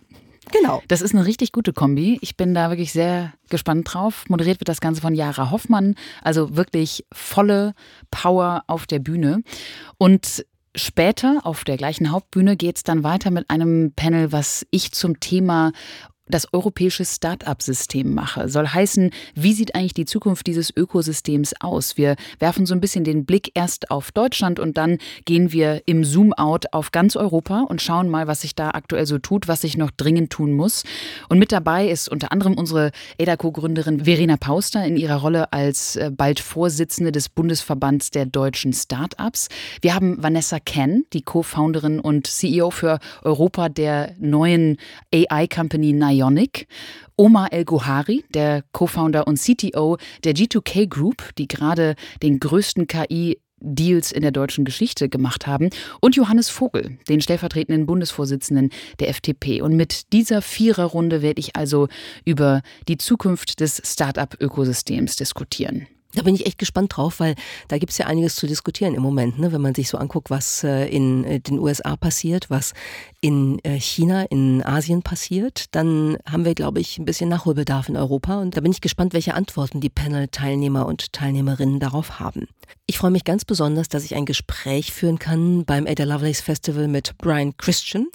[0.52, 0.82] Genau.
[0.88, 2.18] Das ist eine richtig gute Kombi.
[2.20, 4.24] Ich bin da wirklich sehr gespannt drauf.
[4.28, 5.94] Moderiert wird das Ganze von Jara Hoffmann.
[6.22, 7.74] Also wirklich volle
[8.10, 9.42] Power auf der Bühne.
[9.98, 10.44] Und
[10.78, 15.20] Später auf der gleichen Hauptbühne geht es dann weiter mit einem Panel, was ich zum
[15.20, 15.72] Thema
[16.28, 18.48] das europäische Start-up-System mache.
[18.48, 21.96] Soll heißen, wie sieht eigentlich die Zukunft dieses Ökosystems aus?
[21.96, 26.04] Wir werfen so ein bisschen den Blick erst auf Deutschland und dann gehen wir im
[26.04, 29.76] Zoom-out auf ganz Europa und schauen mal, was sich da aktuell so tut, was sich
[29.76, 30.82] noch dringend tun muss.
[31.28, 36.10] Und mit dabei ist unter anderem unsere EDACO-Gründerin Verena Pauster in ihrer Rolle als äh,
[36.14, 39.48] bald Vorsitzende des Bundesverbands der deutschen Start-ups.
[39.80, 44.78] Wir haben Vanessa Ken, die Co-Founderin und CEO für Europa der neuen
[45.12, 46.66] AI-Company Nike Ionic,
[47.16, 54.12] Omar El-Gohari, der Co-Founder und CTO der G2K Group, die gerade den größten KI Deals
[54.12, 59.62] in der deutschen Geschichte gemacht haben, und Johannes Vogel, den stellvertretenden Bundesvorsitzenden der FDP.
[59.62, 61.88] Und mit dieser Viererrunde werde ich also
[62.24, 65.86] über die Zukunft des Start-up-Ökosystems diskutieren.
[66.16, 67.34] Da bin ich echt gespannt drauf, weil
[67.68, 69.52] da gibt es ja einiges zu diskutieren im Moment, ne?
[69.52, 72.72] wenn man sich so anguckt, was äh, in äh, den USA passiert, was
[73.26, 77.96] in äh, China, in Asien passiert, dann haben wir, glaube ich, ein bisschen Nachholbedarf in
[77.96, 78.40] Europa.
[78.40, 82.46] Und da bin ich gespannt, welche Antworten die Panel-Teilnehmer und Teilnehmerinnen darauf haben.
[82.86, 86.86] Ich freue mich ganz besonders, dass ich ein Gespräch führen kann beim Ada Lovelace Festival
[86.86, 88.06] mit Brian Christian.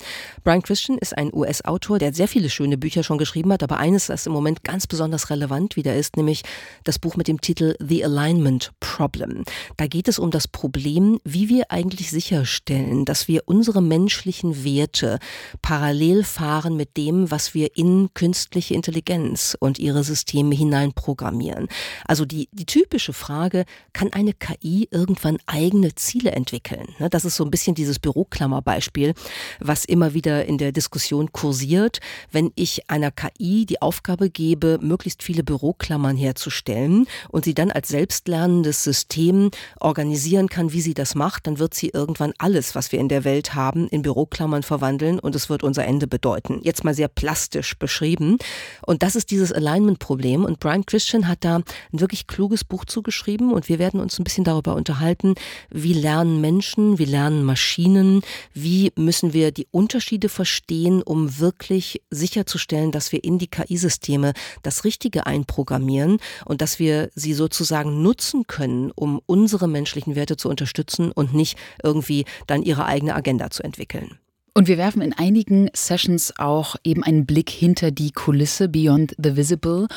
[0.46, 4.08] Brian Christian ist ein US-Autor, der sehr viele schöne Bücher schon geschrieben hat, aber eines,
[4.08, 6.44] das im Moment ganz besonders relevant wieder ist, nämlich
[6.86, 9.44] das Buch mit dem Titel The Alignment Problem.
[9.76, 15.01] Da geht es um das Problem, wie wir eigentlich sicherstellen, dass wir unsere menschlichen Werte
[15.02, 15.20] heute
[15.62, 21.68] parallel fahren mit dem, was wir in künstliche Intelligenz und ihre Systeme hineinprogrammieren.
[22.06, 26.88] Also die, die typische Frage, kann eine KI irgendwann eigene Ziele entwickeln?
[27.00, 29.14] Ne, das ist so ein bisschen dieses Büroklammerbeispiel,
[29.60, 32.00] was immer wieder in der Diskussion kursiert.
[32.32, 37.90] Wenn ich einer KI die Aufgabe gebe, möglichst viele Büroklammern herzustellen und sie dann als
[37.90, 43.00] selbstlernendes System organisieren kann, wie sie das macht, dann wird sie irgendwann alles, was wir
[43.00, 46.60] in der Welt haben, in Büroklammern verwandeln und es wird unser Ende bedeuten.
[46.64, 48.38] Jetzt mal sehr plastisch beschrieben.
[48.86, 50.44] Und das ist dieses Alignment-Problem.
[50.44, 54.24] Und Brian Christian hat da ein wirklich kluges Buch zugeschrieben und wir werden uns ein
[54.24, 55.36] bisschen darüber unterhalten,
[55.70, 58.22] wie lernen Menschen, wie lernen Maschinen,
[58.54, 64.84] wie müssen wir die Unterschiede verstehen, um wirklich sicherzustellen, dass wir in die KI-Systeme das
[64.84, 71.12] Richtige einprogrammieren und dass wir sie sozusagen nutzen können, um unsere menschlichen Werte zu unterstützen
[71.12, 74.21] und nicht irgendwie dann ihre eigene Agenda zu entwickeln.
[74.54, 79.38] Und wir werfen in einigen Sessions auch eben einen Blick hinter die Kulisse Beyond the
[79.38, 79.88] Visible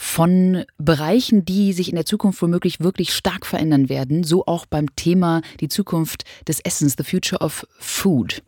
[0.00, 4.94] von Bereichen, die sich in der Zukunft womöglich wirklich stark verändern werden, so auch beim
[4.94, 8.44] Thema die Zukunft des Essens, the future of food.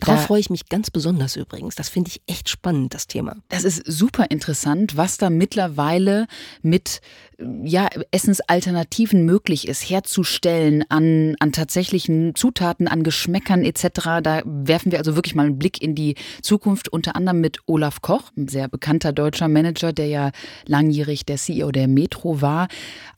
[0.00, 1.74] Darauf freue ich mich ganz besonders übrigens.
[1.74, 3.36] Das finde ich echt spannend, das Thema.
[3.48, 6.26] Das ist super interessant, was da mittlerweile
[6.62, 7.00] mit
[7.62, 14.20] ja, Essensalternativen möglich ist, herzustellen an, an tatsächlichen Zutaten, an Geschmäckern etc.
[14.22, 18.00] Da werfen wir also wirklich mal einen Blick in die Zukunft, unter anderem mit Olaf
[18.02, 20.30] Koch, ein sehr bekannter deutscher Manager, der ja
[20.88, 22.68] langjährig der CEO der Metro war.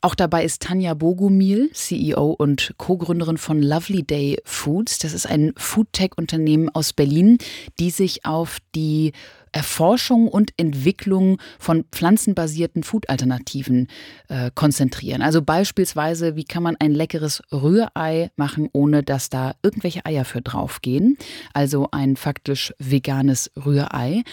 [0.01, 4.99] Auch dabei ist Tanja Bogumil, CEO und Co-Gründerin von Lovely Day Foods.
[4.99, 7.37] Das ist ein Foodtech-Unternehmen aus Berlin,
[7.79, 9.13] die sich auf die
[9.51, 13.87] Erforschung und Entwicklung von pflanzenbasierten Food-Alternativen
[14.29, 15.21] äh, konzentrieren.
[15.21, 20.41] Also beispielsweise, wie kann man ein leckeres Rührei machen, ohne dass da irgendwelche Eier für
[20.41, 21.17] draufgehen.
[21.53, 24.23] Also ein faktisch veganes Rührei.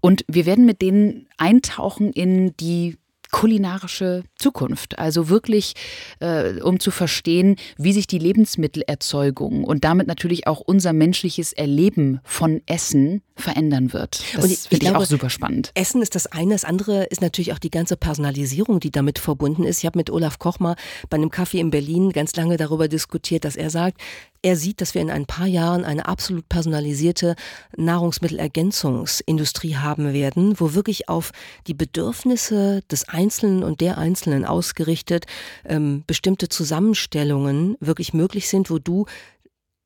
[0.00, 2.96] Und wir werden mit denen eintauchen in die
[3.32, 4.98] kulinarische Zukunft.
[4.98, 5.72] Also wirklich,
[6.20, 12.20] äh, um zu verstehen, wie sich die Lebensmittelerzeugung und damit natürlich auch unser menschliches Erleben
[12.22, 14.22] von Essen verändern wird.
[14.36, 15.72] Das finde ich, ich auch super spannend.
[15.74, 19.64] Essen ist das eine, das andere ist natürlich auch die ganze Personalisierung, die damit verbunden
[19.64, 19.78] ist.
[19.78, 20.76] Ich habe mit Olaf Koch mal
[21.08, 24.00] bei einem Kaffee in Berlin ganz lange darüber diskutiert, dass er sagt,
[24.42, 27.36] er sieht, dass wir in ein paar Jahren eine absolut personalisierte
[27.76, 31.30] Nahrungsmittelergänzungsindustrie haben werden, wo wirklich auf
[31.68, 35.26] die Bedürfnisse des Einzelnen und der Einzelnen ausgerichtet
[35.64, 39.06] ähm, bestimmte Zusammenstellungen wirklich möglich sind, wo du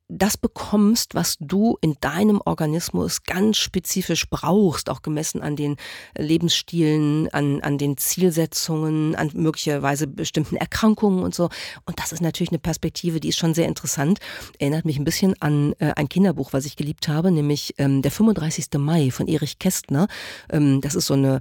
[0.08, 5.76] das bekommst, was du in deinem Organismus ganz spezifisch brauchst, auch gemessen an den
[6.16, 11.48] Lebensstilen, an, an den Zielsetzungen, an möglicherweise bestimmten Erkrankungen und so.
[11.86, 14.18] Und das ist natürlich eine Perspektive, die ist schon sehr interessant.
[14.58, 18.10] Erinnert mich ein bisschen an äh, ein Kinderbuch, was ich geliebt habe, nämlich ähm, Der
[18.10, 18.66] 35.
[18.78, 20.06] Mai von Erich Kästner.
[20.50, 21.40] Ähm, das ist so eine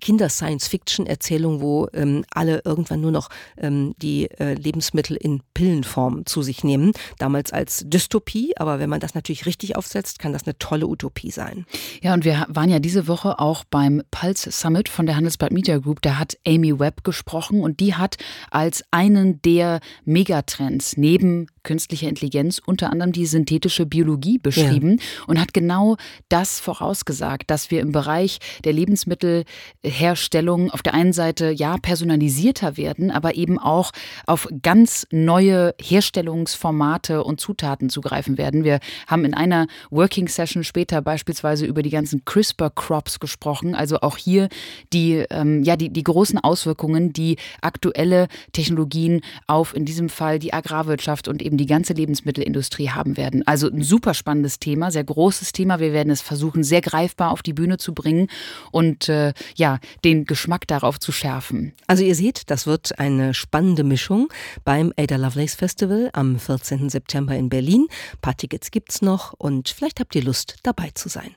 [0.00, 6.64] Kinder-Science-Fiction-Erzählung, wo ähm, alle irgendwann nur noch ähm, die äh, Lebensmittel in Pillenform zu sich
[6.64, 6.92] nehmen.
[7.18, 11.30] Damals als Dystopie, aber wenn man das natürlich richtig aufsetzt, kann das eine tolle Utopie
[11.30, 11.66] sein.
[12.02, 15.78] Ja, und wir waren ja diese Woche auch beim Pulse Summit von der Handelsblatt Media
[15.78, 16.02] Group.
[16.02, 18.16] Da hat Amy Webb gesprochen und die hat
[18.50, 25.24] als einen der Megatrends neben künstlicher Intelligenz unter anderem die synthetische Biologie beschrieben ja.
[25.26, 25.96] und hat genau
[26.28, 29.44] das vorausgesagt, dass wir im Bereich der Lebensmittel
[29.82, 33.90] Herstellung auf der einen Seite ja personalisierter werden, aber eben auch
[34.26, 38.62] auf ganz neue Herstellungsformate und Zutaten zugreifen werden.
[38.62, 44.16] Wir haben in einer Working Session später beispielsweise über die ganzen CRISPR-Crops gesprochen, also auch
[44.16, 44.48] hier
[44.92, 50.52] die, ähm, ja, die, die großen Auswirkungen, die aktuelle Technologien auf in diesem Fall die
[50.52, 53.46] Agrarwirtschaft und eben die ganze Lebensmittelindustrie haben werden.
[53.46, 55.80] Also ein super spannendes Thema, sehr großes Thema.
[55.80, 58.28] Wir werden es versuchen, sehr greifbar auf die Bühne zu bringen
[58.70, 61.72] und äh, ja, den Geschmack darauf zu schärfen.
[61.86, 64.28] Also ihr seht, das wird eine spannende Mischung
[64.64, 66.90] beim Ada Lovelace Festival am 14.
[66.90, 67.86] September in Berlin.
[68.14, 71.34] Ein paar Tickets gibt's noch und vielleicht habt ihr Lust, dabei zu sein.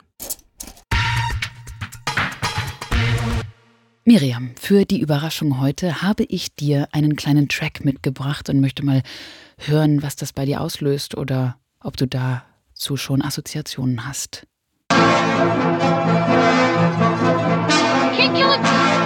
[4.06, 9.02] Miriam, für die Überraschung heute habe ich dir einen kleinen Track mitgebracht und möchte mal
[9.68, 14.46] hören, was das bei dir auslöst oder ob du dazu schon Assoziationen hast.
[18.16, 19.00] Can't kill it, girl.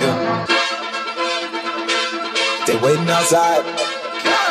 [0.00, 0.46] Yeah.
[2.66, 3.64] They waiting outside.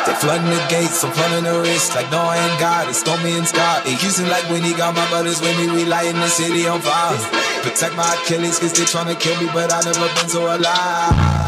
[0.06, 2.94] They flooding the gates, I'm flooding the wrist like no I ain't got it.
[2.94, 3.86] Stormy and Scott.
[3.86, 6.80] It Houston like when he got my brothers with me, we lighting the city on
[6.80, 7.18] fire.
[7.62, 11.45] Protect my Achilles cause they tryna kill me, but I never been so alive.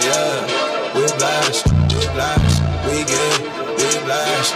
[0.00, 3.40] Yeah, we blast, we blast, we get,
[3.78, 4.54] we blast.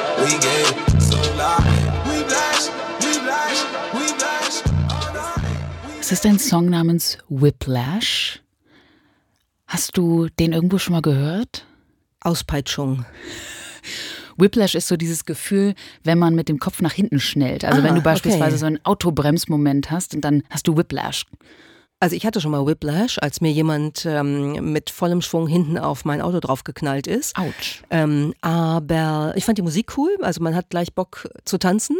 [6.10, 8.40] Es ist ein Song namens Whiplash.
[9.66, 11.66] Hast du den irgendwo schon mal gehört?
[12.20, 13.04] Auspeitschung.
[14.38, 15.74] Whiplash ist so dieses Gefühl,
[16.04, 17.66] wenn man mit dem Kopf nach hinten schnellt.
[17.66, 18.56] Also ah, wenn du beispielsweise okay.
[18.56, 21.26] so einen Autobremsmoment hast und dann hast du Whiplash.
[22.00, 26.04] Also ich hatte schon mal Whiplash, als mir jemand ähm, mit vollem Schwung hinten auf
[26.04, 27.36] mein Auto draufgeknallt ist.
[27.36, 27.82] Autsch.
[27.90, 31.96] Ähm, aber ich fand die Musik cool, also man hat gleich Bock zu tanzen,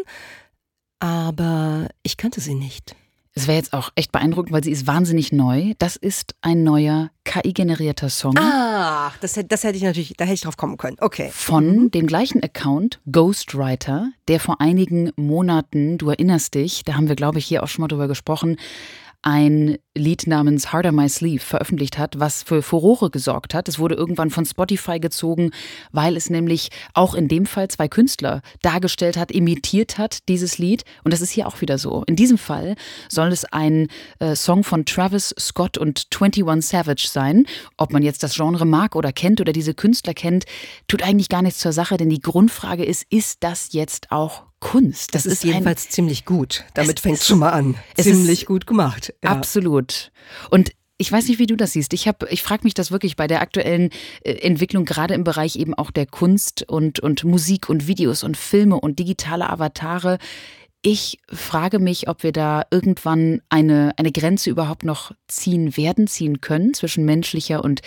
[1.00, 2.94] aber ich kannte sie nicht.
[3.34, 5.74] Es wäre jetzt auch echt beeindruckend, weil sie ist wahnsinnig neu.
[5.78, 8.34] Das ist ein neuer KI-generierter Song.
[8.36, 10.96] Ach, das, das hätte ich natürlich, da hätte ich drauf kommen können.
[11.00, 11.30] Okay.
[11.32, 11.90] Von mhm.
[11.92, 17.38] dem gleichen Account, Ghostwriter, der vor einigen Monaten, du erinnerst dich, da haben wir, glaube
[17.38, 18.56] ich, hier auch schon mal drüber gesprochen,
[19.28, 23.68] ein Lied namens Harder My Sleeve veröffentlicht hat, was für Furore gesorgt hat.
[23.68, 25.50] Es wurde irgendwann von Spotify gezogen,
[25.92, 30.84] weil es nämlich auch in dem Fall zwei Künstler dargestellt hat, imitiert hat, dieses Lied.
[31.04, 32.04] Und das ist hier auch wieder so.
[32.06, 32.74] In diesem Fall
[33.10, 37.44] soll es ein äh, Song von Travis Scott und 21 Savage sein.
[37.76, 40.46] Ob man jetzt das Genre mag oder kennt oder diese Künstler kennt,
[40.86, 45.14] tut eigentlich gar nichts zur Sache, denn die Grundfrage ist, ist das jetzt auch Kunst.
[45.14, 46.64] Das, das ist, ist, jedenfalls ein, ziemlich gut.
[46.74, 47.76] Damit fängt es schon mal an.
[47.96, 49.14] Ziemlich gut gemacht.
[49.22, 49.30] Ja.
[49.30, 50.10] Absolut.
[50.50, 51.92] Und ich weiß nicht, wie du das siehst.
[51.92, 53.90] Ich habe, ich frage mich das wirklich bei der aktuellen
[54.22, 58.36] äh, Entwicklung, gerade im Bereich eben auch der Kunst und, und Musik und Videos und
[58.36, 60.18] Filme und digitale Avatare.
[60.82, 66.40] Ich frage mich, ob wir da irgendwann eine, eine Grenze überhaupt noch ziehen werden, ziehen
[66.40, 67.80] können zwischen menschlicher und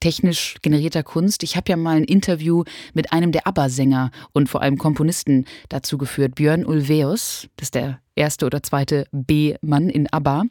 [0.00, 1.42] technisch generierter Kunst.
[1.42, 5.98] Ich habe ja mal ein Interview mit einem der ABBA-Sänger und vor allem Komponisten dazu
[5.98, 10.44] geführt, Björn Ulveus, das ist der erste oder zweite B-Mann in ABBA.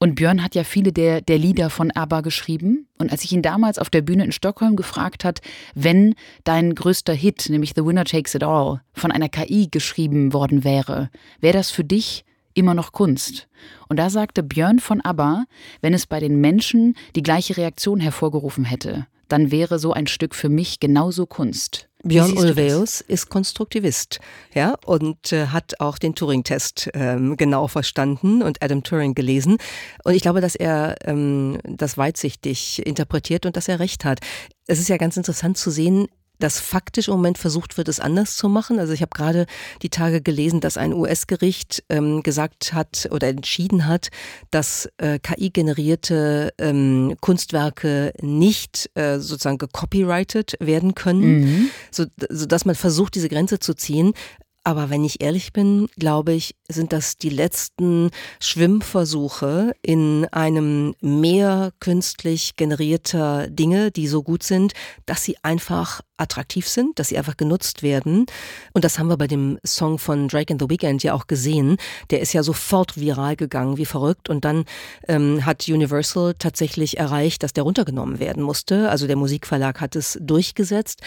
[0.00, 2.86] Und Björn hat ja viele der, der Lieder von ABBA geschrieben.
[2.98, 5.40] Und als ich ihn damals auf der Bühne in Stockholm gefragt hat,
[5.74, 6.14] wenn
[6.44, 11.10] dein größter Hit, nämlich The Winner Takes It All, von einer KI geschrieben worden wäre,
[11.40, 12.24] wäre das für dich
[12.54, 13.48] immer noch Kunst.
[13.88, 15.44] Und da sagte Björn von ABBA,
[15.80, 20.34] wenn es bei den Menschen die gleiche Reaktion hervorgerufen hätte, dann wäre so ein Stück
[20.34, 21.88] für mich genauso Kunst.
[22.04, 24.20] Björn Ulvaeus ist Konstruktivist,
[24.54, 29.58] ja, und äh, hat auch den Turing-Test ähm, genau verstanden und Adam Turing gelesen.
[30.04, 34.20] Und ich glaube, dass er ähm, das weitsichtig interpretiert und dass er recht hat.
[34.68, 36.06] Es ist ja ganz interessant zu sehen,
[36.38, 38.78] dass faktisch im Moment versucht wird, es anders zu machen.
[38.78, 39.46] Also ich habe gerade
[39.82, 44.08] die Tage gelesen, dass ein US-Gericht ähm, gesagt hat oder entschieden hat,
[44.50, 51.70] dass äh, KI-generierte ähm, Kunstwerke nicht äh, sozusagen gecopyrighted werden können, mhm.
[51.90, 54.12] so, so dass man versucht, diese Grenze zu ziehen.
[54.68, 61.72] Aber wenn ich ehrlich bin, glaube ich, sind das die letzten Schwimmversuche in einem Meer
[61.80, 64.74] künstlich generierter Dinge, die so gut sind,
[65.06, 68.26] dass sie einfach attraktiv sind, dass sie einfach genutzt werden.
[68.74, 71.78] Und das haben wir bei dem Song von Drake and the Weeknd ja auch gesehen.
[72.10, 74.28] Der ist ja sofort viral gegangen, wie verrückt.
[74.28, 74.66] Und dann
[75.08, 78.90] ähm, hat Universal tatsächlich erreicht, dass der runtergenommen werden musste.
[78.90, 81.00] Also der Musikverlag hat es durchgesetzt.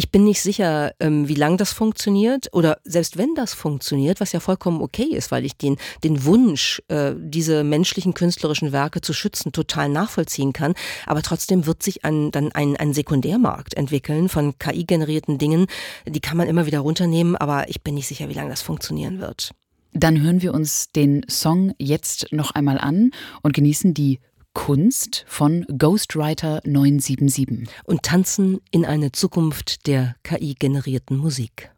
[0.00, 4.30] Ich bin nicht sicher, ähm, wie lang das funktioniert oder selbst wenn das funktioniert, was
[4.30, 9.12] ja vollkommen okay ist, weil ich den, den Wunsch, äh, diese menschlichen künstlerischen Werke zu
[9.12, 10.74] schützen, total nachvollziehen kann.
[11.04, 15.66] Aber trotzdem wird sich ein, dann ein, ein Sekundärmarkt entwickeln von KI-generierten Dingen.
[16.06, 19.18] Die kann man immer wieder runternehmen, aber ich bin nicht sicher, wie lange das funktionieren
[19.18, 19.50] wird.
[19.94, 23.10] Dann hören wir uns den Song jetzt noch einmal an
[23.42, 24.20] und genießen die
[24.54, 31.70] Kunst von Ghostwriter 977 und tanzen in eine Zukunft der KI-generierten Musik.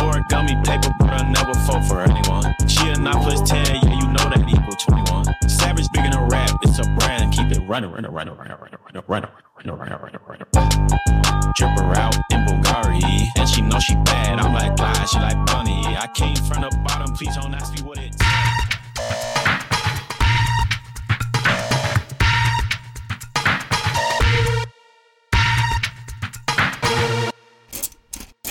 [0.00, 2.54] Origami paper, but I never fall for anyone.
[2.66, 5.48] She a 9 plus 10, yeah, you know that equal 21.
[5.48, 8.78] Savage big in a rap, it's a brand, keep it running, running, running, running, running,
[8.88, 11.52] running, running, running, running, running, running.
[11.54, 14.40] Drip her out in Bulgari, and she know she bad.
[14.40, 15.84] I'm like, God, she like bunny.
[15.96, 18.14] I came from the bottom, please don't ask me what it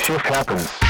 [0.09, 0.88] shift happens.